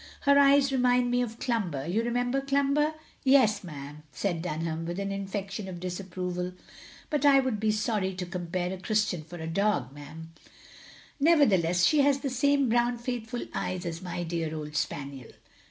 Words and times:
"Her 0.21 0.39
eyes 0.39 0.71
remind 0.71 1.11
me 1.11 1.21
of 1.21 1.37
Cltmiber— 1.37 1.85
^you 1.93 2.03
re 2.03 2.09
member 2.09 2.41
Cltmiber?" 2.41 2.95
"Yes 3.23 3.63
'm," 3.63 4.01
said 4.11 4.41
Dunham, 4.41 4.83
with 4.87 4.97
an 4.99 5.11
inflection 5.11 5.67
of 5.67 5.79
disapproval, 5.79 6.53
"but 7.11 7.23
I 7.23 7.39
would 7.39 7.59
be 7.59 7.69
sorry 7.71 8.15
to 8.15 8.25
compare 8.25 8.73
a 8.73 8.79
Christian 8.81 9.23
to 9.25 9.35
a 9.35 9.45
dog 9.45 9.95
'm."" 9.95 10.33
Nevertheless 11.19 11.85
she 11.85 12.01
has 12.01 12.21
the 12.21 12.31
same 12.31 12.67
brown, 12.67 12.97
faithful 12.97 13.45
eyes 13.53 13.85
as 13.85 14.01
my 14.01 14.23
dear 14.23 14.55
old 14.55 14.75
spaniel." 14.75 15.33